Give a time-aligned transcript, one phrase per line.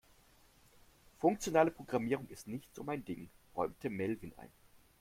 [1.19, 4.49] "Funktionale Programmierung ist nicht so mein Ding", räumte Melvin ein.